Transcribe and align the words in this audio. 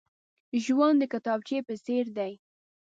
ژوند 0.63 0.97
د 0.99 1.03
کتابچې 1.13 1.57
په 1.67 1.73
څېر 1.85 2.05
دی. 2.17 2.33